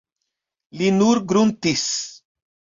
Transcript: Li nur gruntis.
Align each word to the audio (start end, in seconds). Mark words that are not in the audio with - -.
Li 0.79 0.87
nur 0.95 1.23
gruntis. 1.33 1.87